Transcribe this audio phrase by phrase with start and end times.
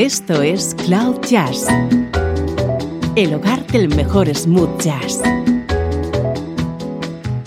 [0.00, 1.66] Esto es Cloud Jazz,
[3.16, 5.20] el hogar del mejor smooth jazz,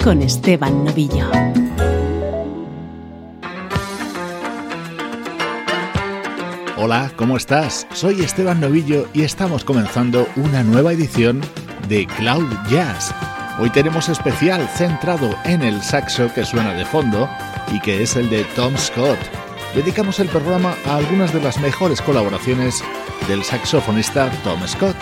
[0.04, 1.32] con Esteban Novillo.
[6.78, 7.88] Hola, ¿cómo estás?
[7.92, 11.42] Soy Esteban Novillo y estamos comenzando una nueva edición
[11.90, 13.16] de Cloud Jazz.
[13.58, 17.28] Hoy tenemos especial centrado en el saxo que suena de fondo
[17.72, 19.43] y que es el de Tom Scott
[19.76, 22.84] dedicamos el programa a algunas de las mejores colaboraciones
[23.28, 24.96] del saxofonista Tom Scott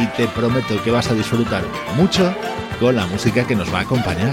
[0.00, 1.64] y te prometo que vas a disfrutar
[1.96, 2.34] mucho
[2.80, 4.32] con la música que nos va a acompañar.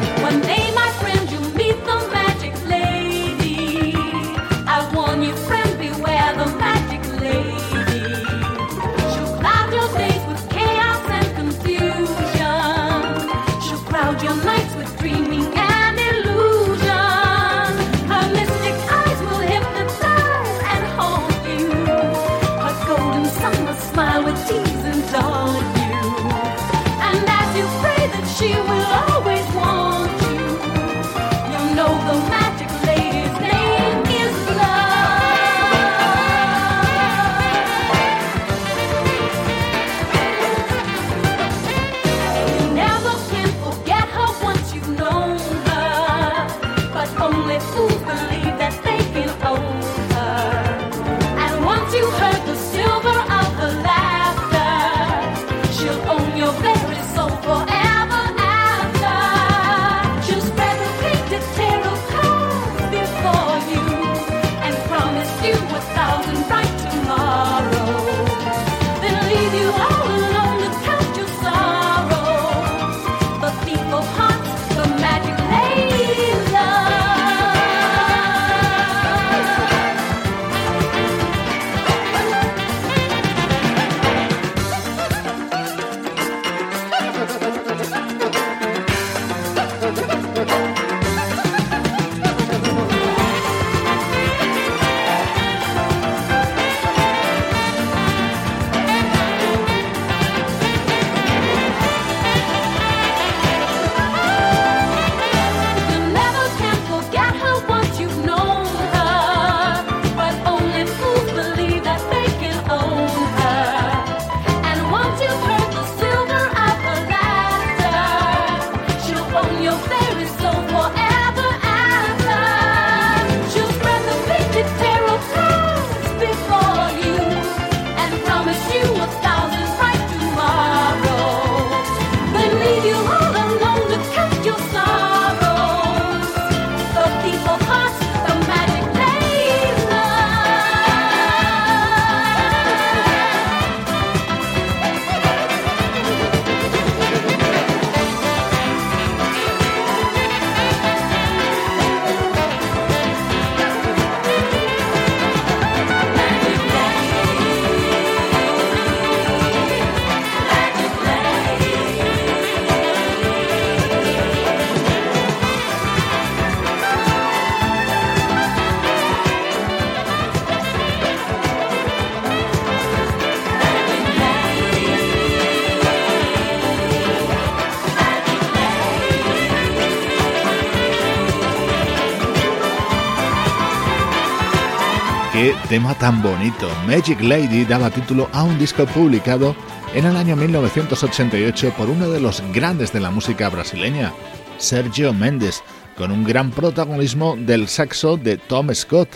[185.70, 186.70] Tema tan bonito.
[186.86, 189.56] Magic Lady daba título a un disco publicado
[189.94, 194.14] en el año 1988 por uno de los grandes de la música brasileña,
[194.58, 195.64] Sergio Méndez,
[195.98, 199.10] con un gran protagonismo del saxo de Tom Scott.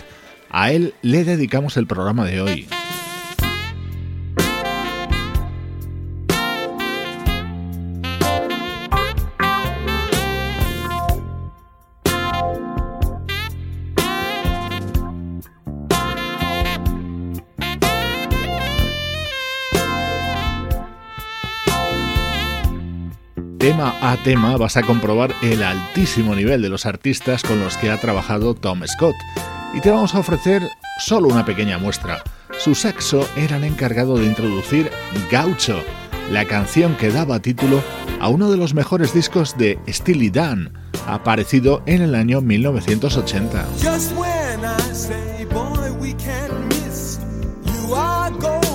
[0.50, 2.68] A él le dedicamos el programa de hoy.
[23.66, 27.90] Tema a tema vas a comprobar el altísimo nivel de los artistas con los que
[27.90, 29.16] ha trabajado Tom Scott.
[29.74, 30.62] Y te vamos a ofrecer
[31.00, 32.22] solo una pequeña muestra.
[32.60, 34.92] Su saxo era el encargado de introducir
[35.32, 35.82] Gaucho,
[36.30, 37.82] la canción que daba título
[38.20, 40.72] a uno de los mejores discos de Steely Dan,
[41.08, 43.66] aparecido en el año 1980.
[48.06, 48.65] as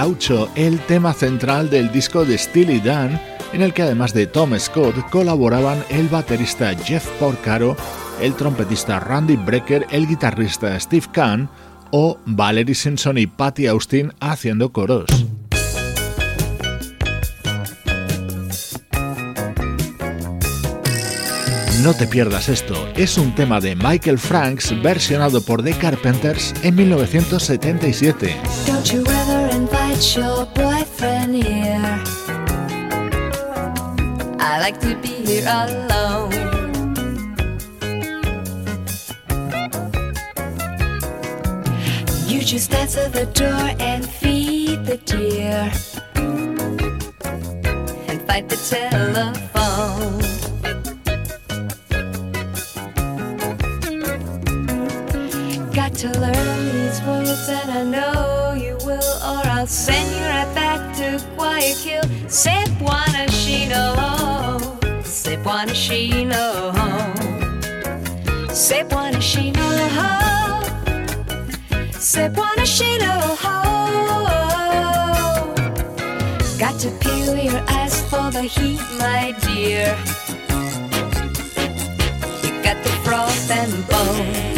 [0.00, 3.20] Gaucho, el tema central del disco de Steely Dan,
[3.52, 7.76] en el que además de Tom Scott colaboraban el baterista Jeff Porcaro,
[8.20, 11.50] el trompetista Randy Brecker, el guitarrista Steve Kahn
[11.90, 15.06] o Valerie Simpson y Patty Austin haciendo coros.
[21.82, 26.76] No te pierdas esto, es un tema de Michael Franks versionado por The Carpenters en
[26.76, 28.36] 1977.
[29.98, 32.04] Invite your boyfriend here.
[34.38, 36.30] I like to be here alone.
[42.28, 45.68] You just answer the door and feed the deer.
[48.06, 50.22] And fight the telephone.
[55.72, 56.57] Got to learn
[62.28, 64.58] Se buena chino,
[65.02, 66.72] se buena chino,
[68.52, 69.62] se buena chino,
[71.98, 73.36] se buena chino.
[76.58, 79.96] Got to peel your eyes for the heat, my dear.
[82.44, 84.57] You got the frost and bone.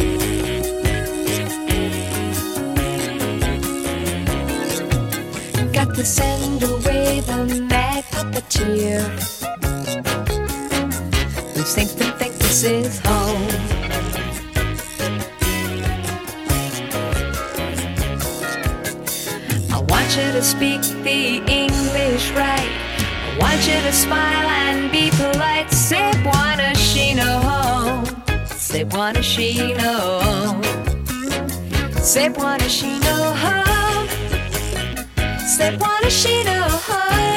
[6.05, 9.05] send away the mad puppeteer.
[11.55, 13.49] We think we and think this is home.
[19.71, 22.73] I want you to speak the English right.
[23.27, 25.71] I want you to smile and be polite.
[25.71, 26.75] Say wanna.
[28.57, 29.23] Say wanna.
[32.03, 33.70] Say wanna.
[35.61, 36.57] Say buona chino
[36.89, 37.30] I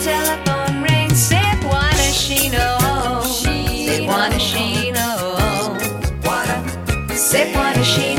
[0.00, 1.18] telephone rings.
[1.20, 3.22] Said, what does she know?
[3.24, 5.76] Said, what does she know?
[7.14, 8.17] Said, what does she know?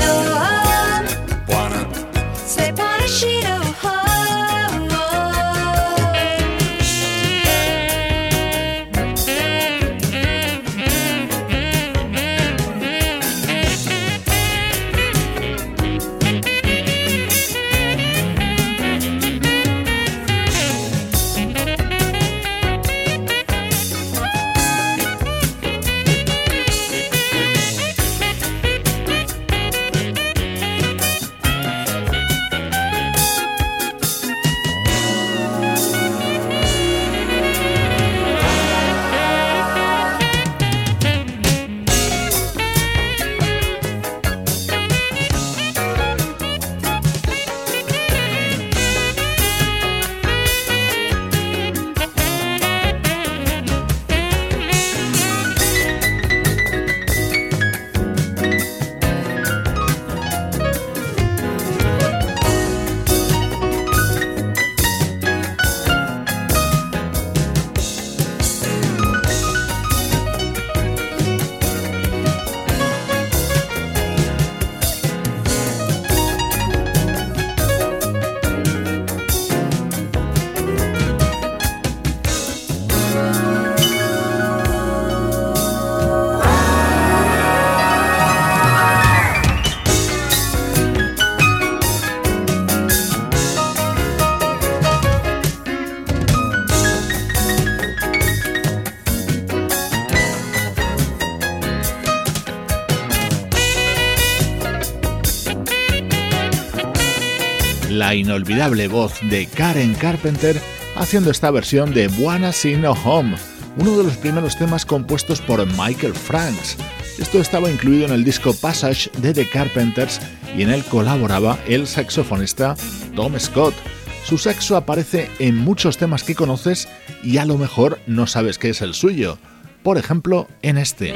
[108.00, 110.60] La inolvidable voz de Karen Carpenter
[110.96, 113.36] haciendo esta versión de Wanna See No Home,
[113.76, 116.78] uno de los primeros temas compuestos por Michael Franks.
[117.20, 120.22] Esto estaba incluido en el disco Passage de The Carpenters
[120.58, 122.76] y en él colaboraba el saxofonista
[123.18, 123.76] Tom Scott.
[124.24, 126.88] Su saxo aparece en muchos temas que conoces
[127.22, 129.38] y a lo mejor no sabes qué es el suyo.
[129.84, 131.14] Por ejemplo, en este.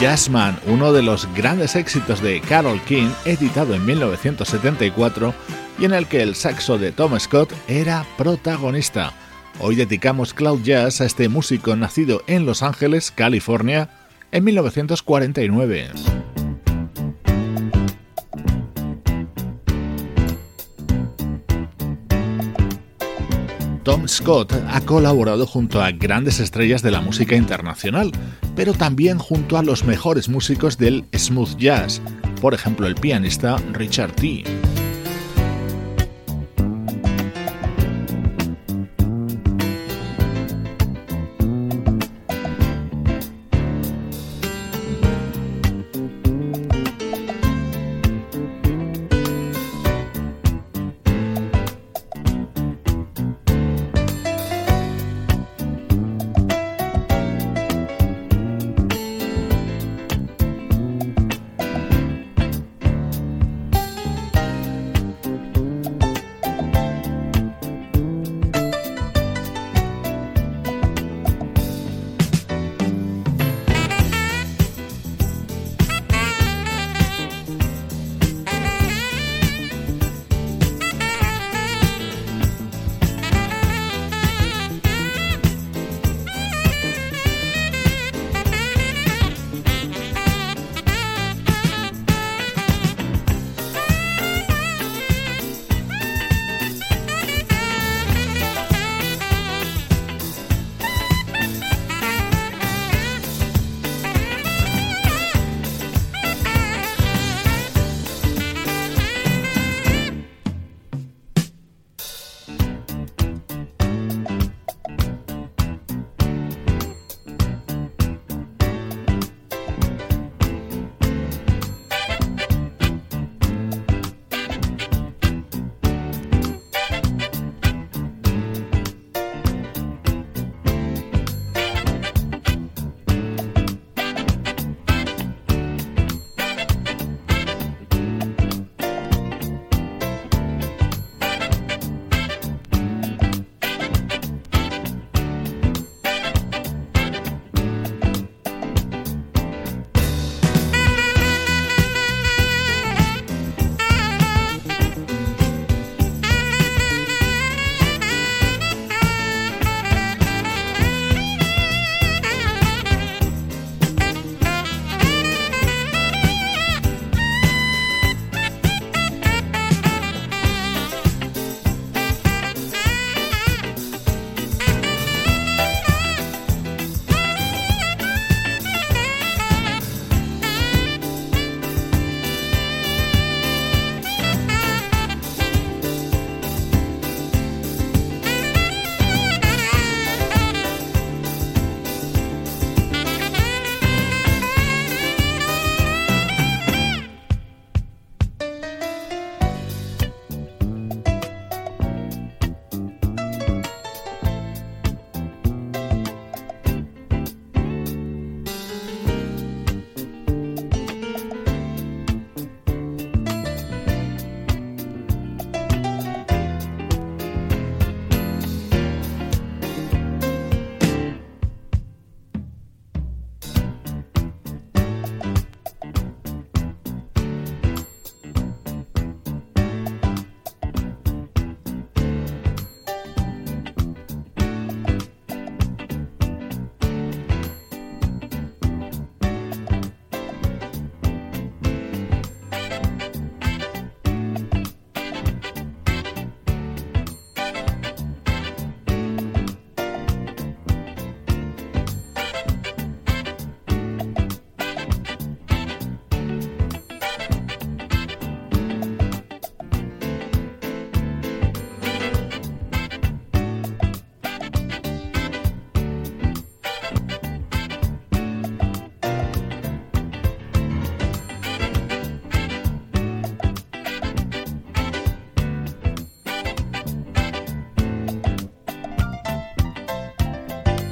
[0.00, 5.34] Jazzman, uno de los grandes éxitos de Carol King, editado en 1974
[5.78, 9.14] y en el que el saxo de Tom Scott era protagonista.
[9.58, 13.88] Hoy dedicamos Cloud Jazz a este músico nacido en Los Ángeles, California,
[14.32, 16.35] en 1949.
[23.86, 28.10] Tom Scott ha colaborado junto a grandes estrellas de la música internacional,
[28.56, 32.02] pero también junto a los mejores músicos del smooth jazz,
[32.40, 34.42] por ejemplo el pianista Richard T.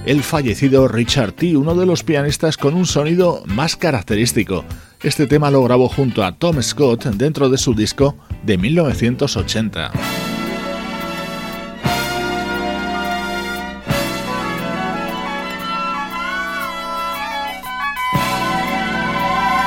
[0.06, 4.64] el fallecido Richard T., uno de los pianistas con un sonido más característico.
[5.02, 9.92] Este tema lo grabó junto a Tom Scott dentro de su disco de 1980.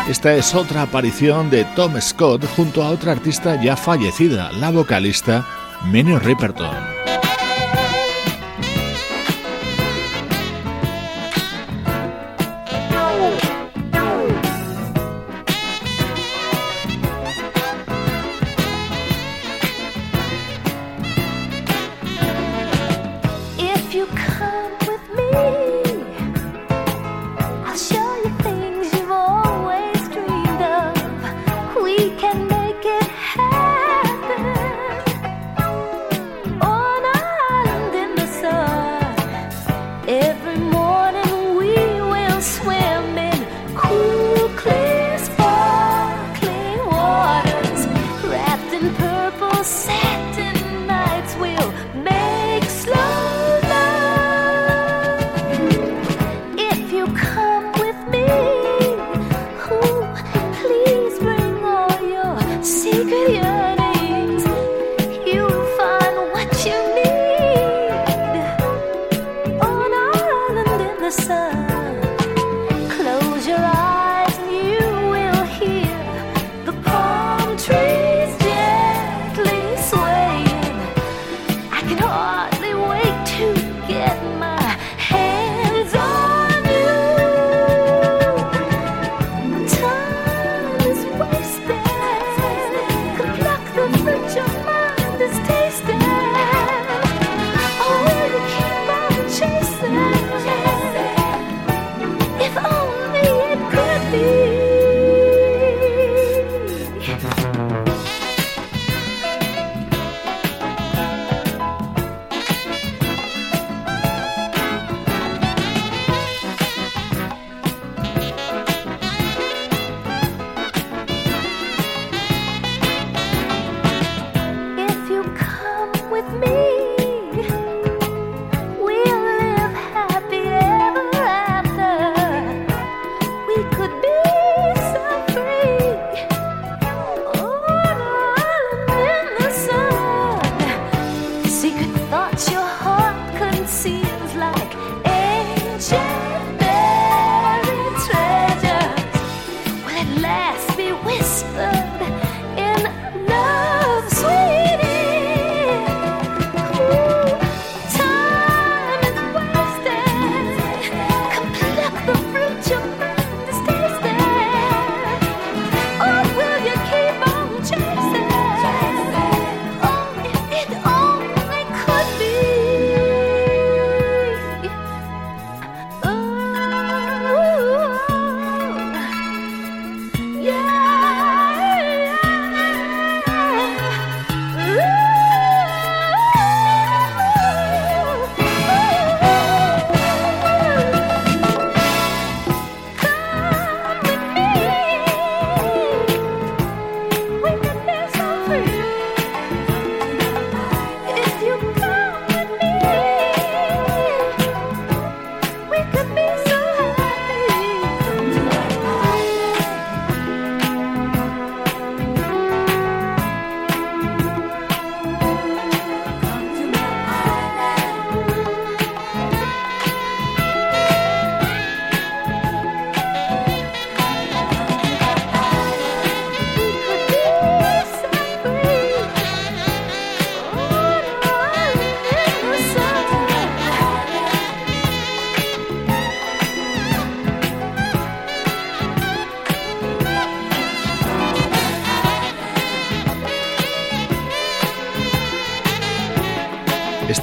[0.10, 5.46] Esta es otra aparición de Tom Scott junto a otra artista ya fallecida, la vocalista
[5.92, 6.97] Minnie Riperton.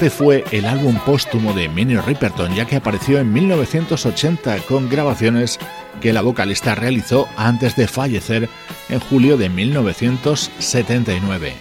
[0.04, 5.58] Este fue el álbum póstumo de Minnie Riperton, ya que apareció en 1980 con grabaciones
[6.02, 8.50] que la vocalista realizó antes de fallecer
[8.90, 11.54] en julio de 1979.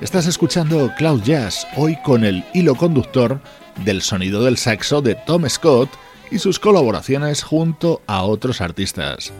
[0.00, 3.40] Estás escuchando Cloud Jazz, hoy con el hilo conductor
[3.84, 5.90] del sonido del saxo de Tom Scott
[6.30, 9.32] y sus colaboraciones junto a otros artistas.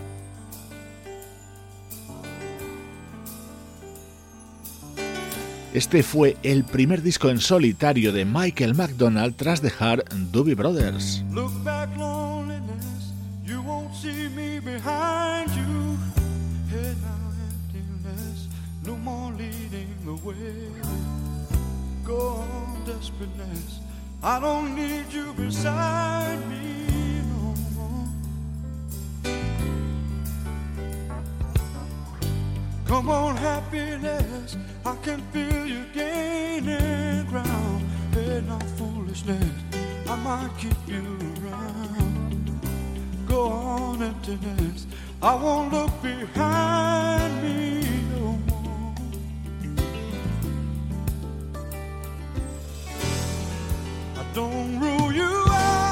[5.72, 11.22] Este fue el primer disco en solitario de Michael McDonald tras dejar Doobie Brothers.
[11.30, 13.12] Look back, loneliness.
[13.46, 15.96] You won't see me behind you.
[16.70, 17.30] Head now,
[17.72, 18.48] emptiness.
[18.84, 20.68] No more leading the way.
[22.04, 23.80] Go on, desperateness.
[24.24, 26.99] I don't need you beside me
[32.90, 34.56] Come on, happiness.
[34.84, 37.88] I can feel you gaining ground.
[38.12, 39.54] Head now, foolishness.
[40.08, 41.04] I might keep you
[41.44, 42.60] around.
[43.28, 44.88] Go on, emptiness.
[45.22, 48.94] I won't look behind me no more.
[54.16, 55.89] I don't rule you out.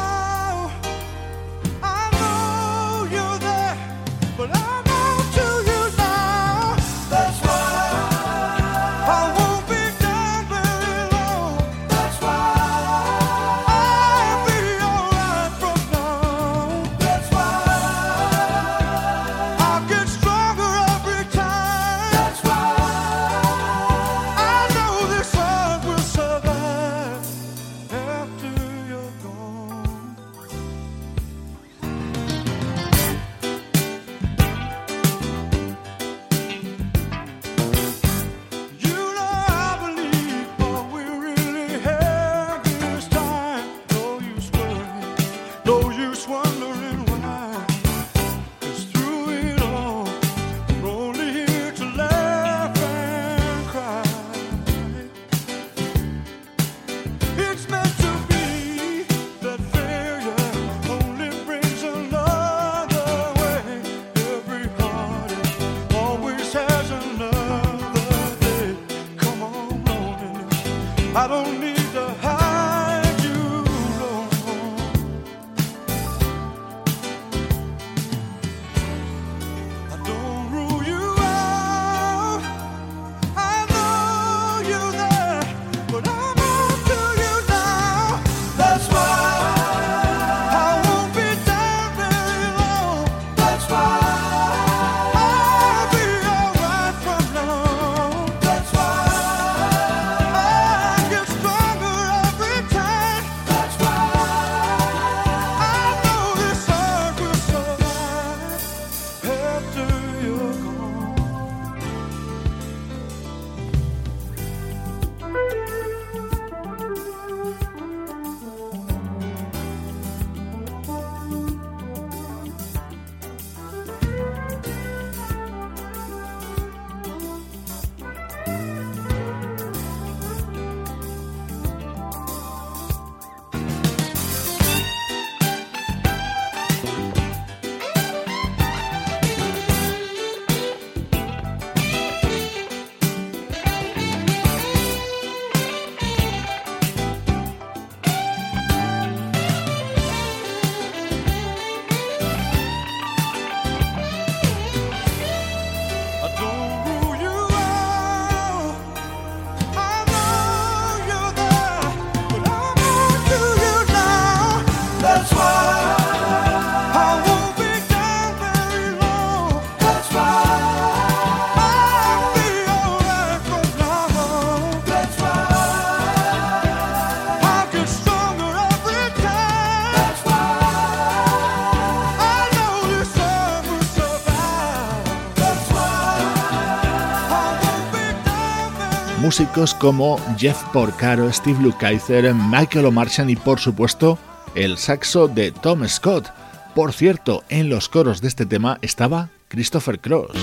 [189.39, 194.19] Músicos como Jeff Porcaro, Steve Lukather, Michael O'Martian y por supuesto
[194.57, 196.27] el saxo de Tom Scott.
[196.75, 200.37] Por cierto, en los coros de este tema estaba Christopher Cross.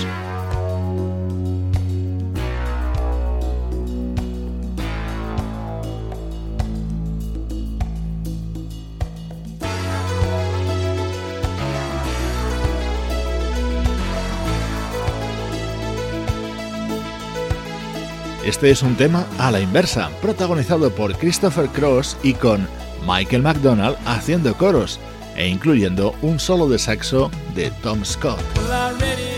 [18.46, 22.68] Este es un tema a la inversa, protagonizado por Christopher Cross y con
[23.04, 25.00] Michael McDonald haciendo coros
[25.34, 28.38] e incluyendo un solo de saxo de Tom Scott.
[28.56, 29.36] Well, I read it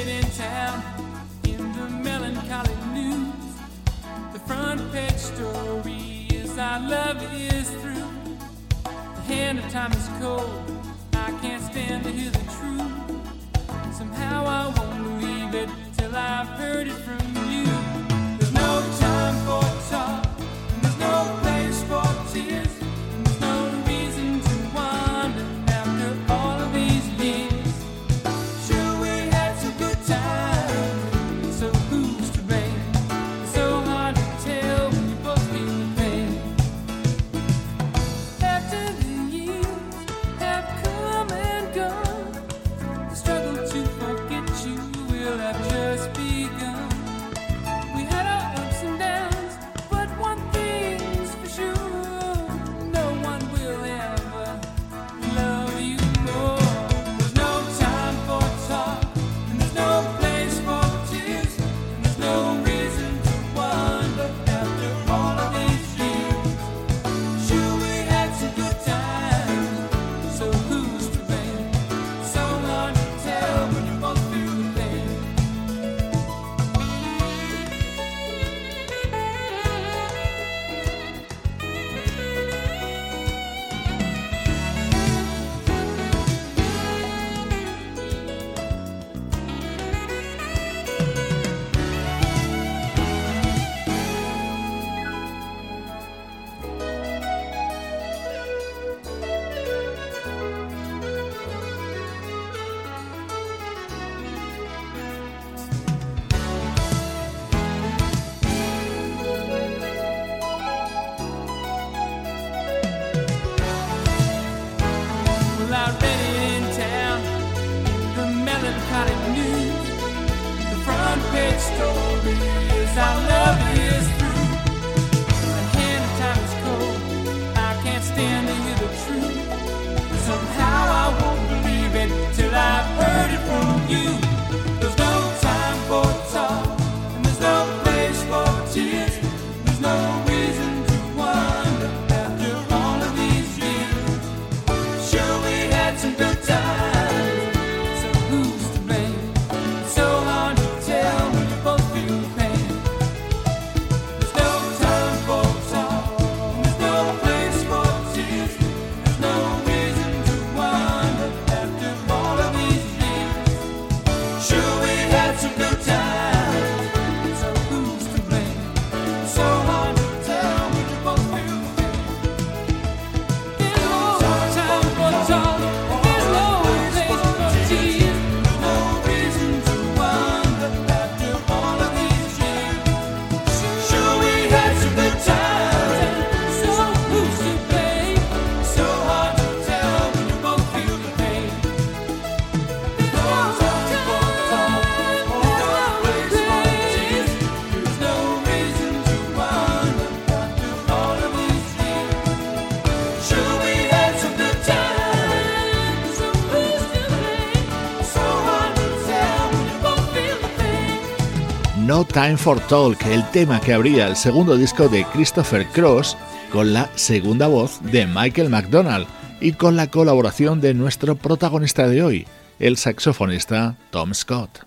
[212.12, 216.16] Time for Talk, el tema que abría el segundo disco de Christopher Cross
[216.50, 219.06] con la segunda voz de Michael McDonald
[219.40, 222.26] y con la colaboración de nuestro protagonista de hoy,
[222.59, 224.64] el saxofonista Tom Scott.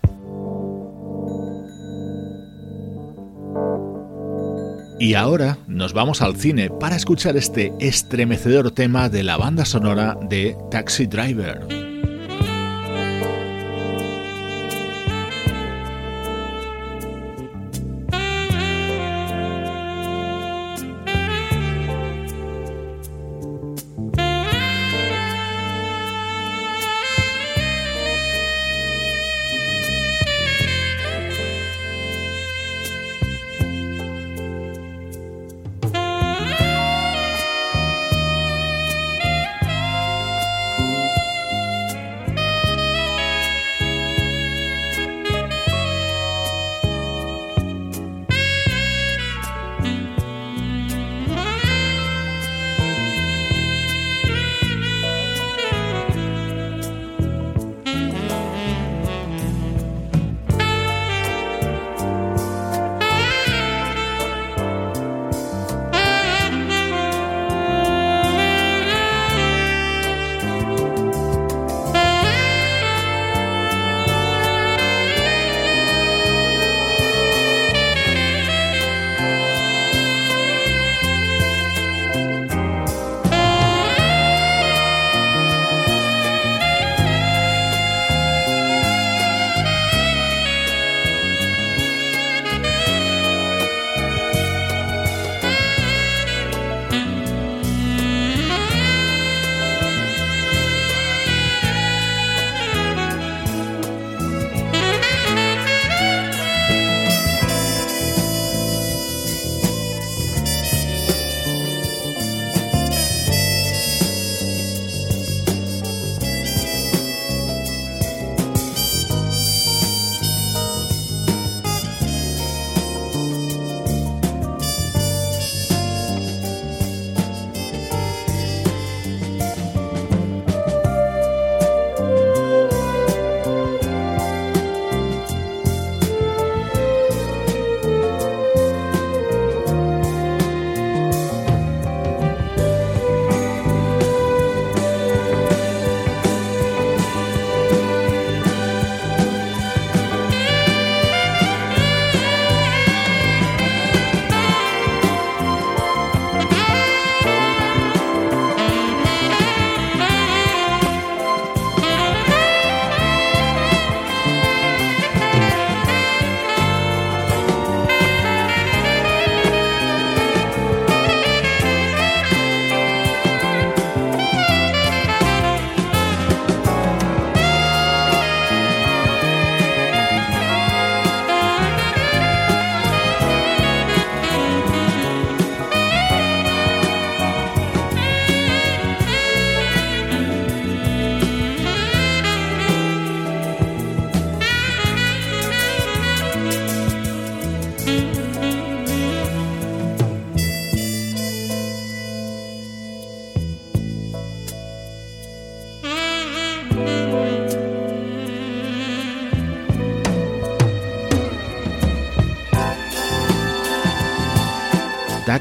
[5.00, 10.16] Y ahora nos vamos al cine para escuchar este estremecedor tema de la banda sonora
[10.22, 11.81] de Taxi Driver.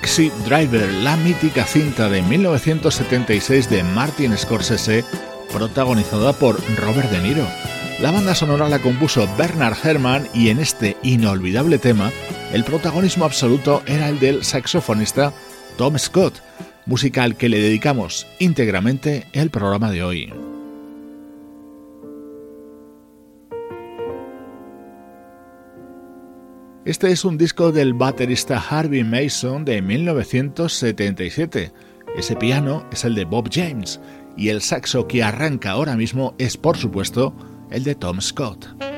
[0.01, 5.05] Taxi Driver, la mítica cinta de 1976 de Martin Scorsese,
[5.53, 7.47] protagonizada por Robert De Niro.
[7.99, 12.11] La banda sonora la compuso Bernard Herrmann y en este inolvidable tema,
[12.51, 15.33] el protagonismo absoluto era el del saxofonista
[15.77, 16.41] Tom Scott,
[16.87, 20.33] música al que le dedicamos íntegramente el programa de hoy.
[26.84, 31.71] Este es un disco del baterista Harvey Mason de 1977.
[32.17, 33.99] Ese piano es el de Bob James
[34.36, 37.36] y el saxo que arranca ahora mismo es por supuesto
[37.69, 38.90] el de Tom Scott.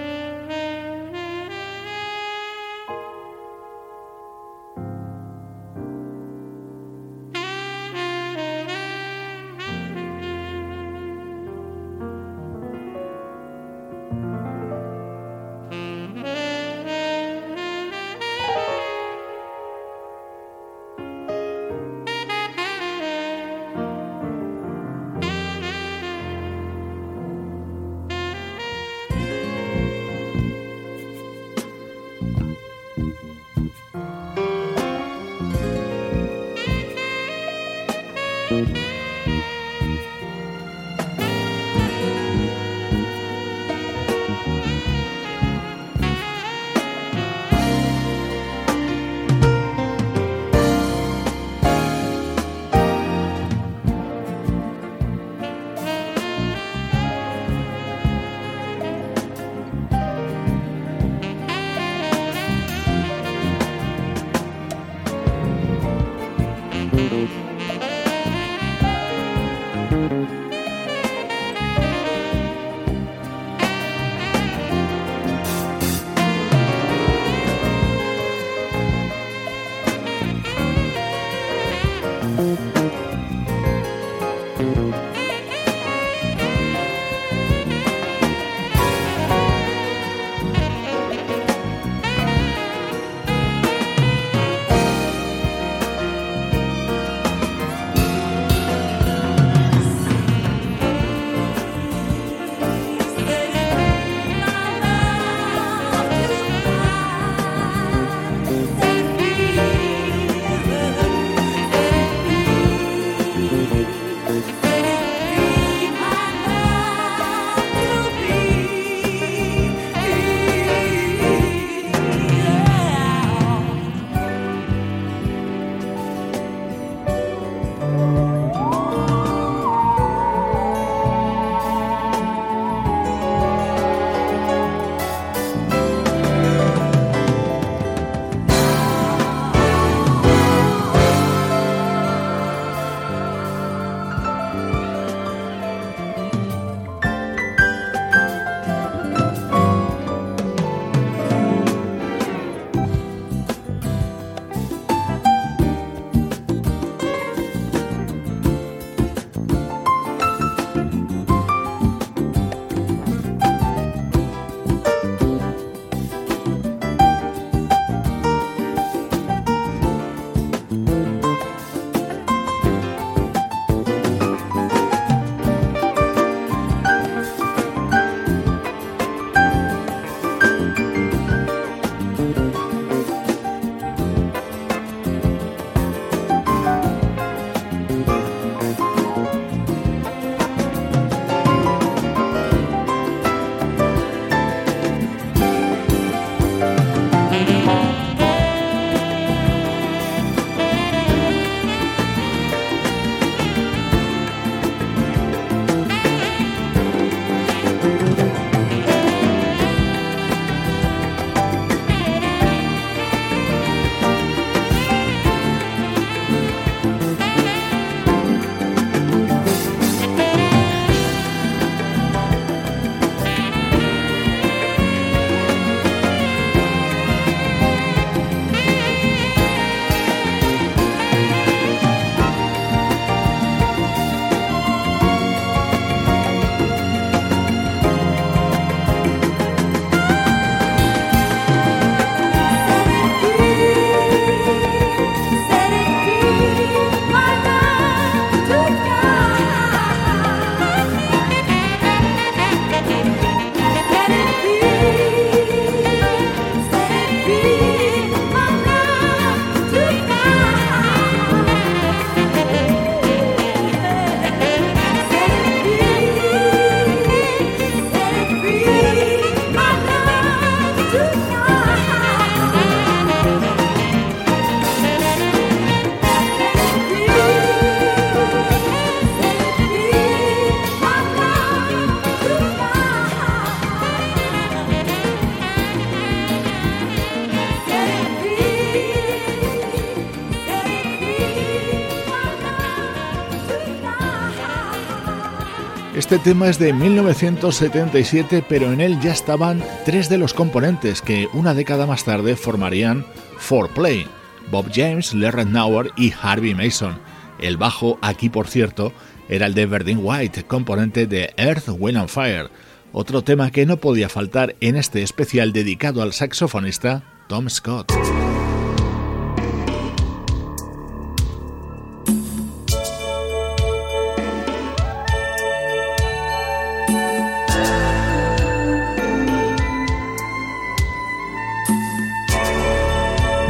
[296.13, 301.27] Este tema es de 1977, pero en él ya estaban tres de los componentes que
[301.33, 303.03] una década más tarde formarían
[303.49, 304.05] 4Play,
[304.51, 306.99] Bob James, Larry Nauer y Harvey Mason.
[307.39, 308.93] El bajo aquí, por cierto,
[309.27, 312.51] era el de Verdine White, componente de Earth, Wind and Fire,
[312.91, 317.91] otro tema que no podía faltar en este especial dedicado al saxofonista Tom Scott.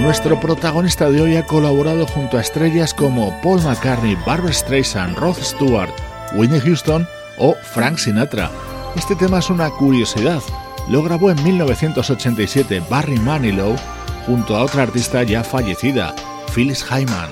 [0.03, 5.37] Nuestro protagonista de hoy ha colaborado junto a estrellas como Paul McCartney, Barbara Streisand, Rod
[5.37, 5.93] Stewart,
[6.35, 8.51] Whitney Houston o Frank Sinatra.
[8.97, 10.41] Este tema es una curiosidad.
[10.89, 13.77] Lo grabó en 1987 Barry Manilow
[14.25, 16.13] junto a otra artista ya fallecida,
[16.53, 17.29] Phyllis Hyman.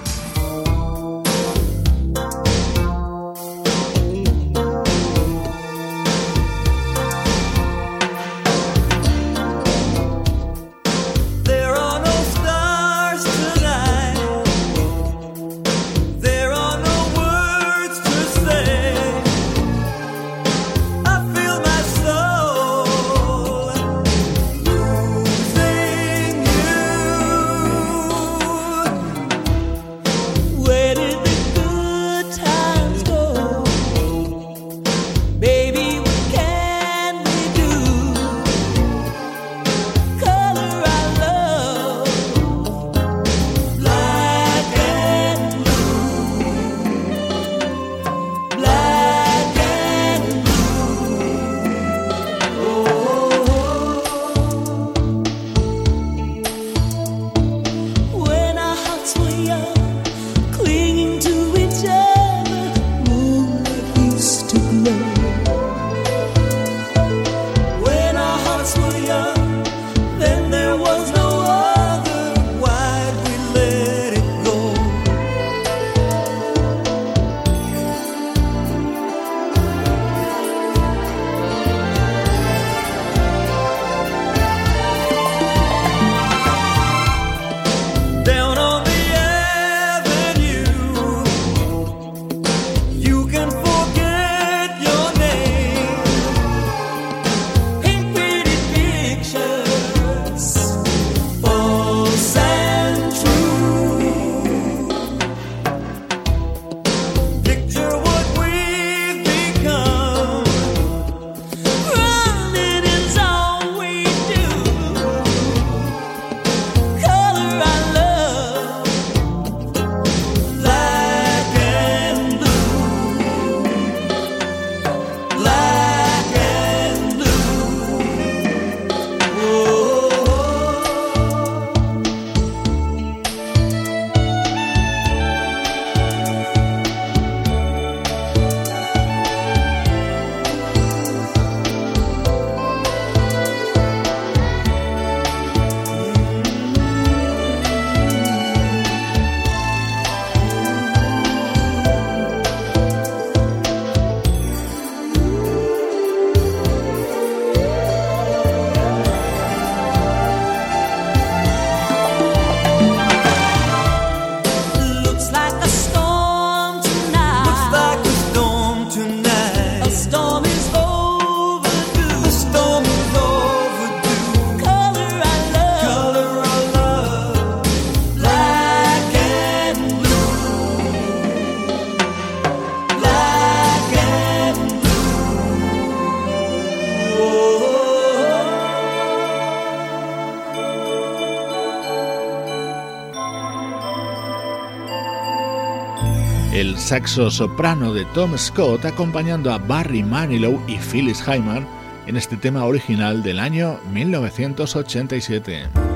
[196.92, 201.66] Saxo soprano de Tom Scott acompañando a Barry Manilow y Phyllis Hyman
[202.06, 205.91] en este tema original del año 1987.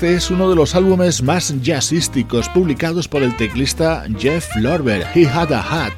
[0.00, 5.28] Este es uno de los álbumes más jazzísticos publicados por el teclista Jeff Lorber, He
[5.28, 5.92] Had a Hat,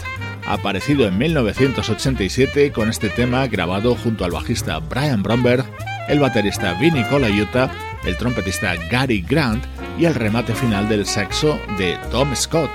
[0.44, 5.64] aparecido en 1987 con este tema grabado junto al bajista Brian Bromberg,
[6.08, 7.70] el baterista Vinnie Colaiuta,
[8.04, 9.64] el trompetista Gary Grant
[9.96, 12.70] y el remate final del saxo de Tom Scott.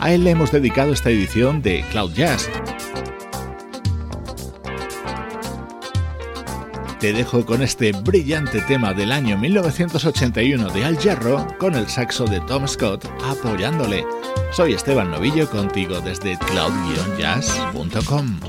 [0.00, 2.50] A él le hemos dedicado esta edición de Cloud Jazz.
[7.00, 12.24] Te dejo con este brillante tema del año 1981 de Al Jarro con el saxo
[12.24, 14.06] de Tom Scott apoyándole.
[14.50, 18.40] Soy Esteban Novillo contigo desde cloud-jazz.com.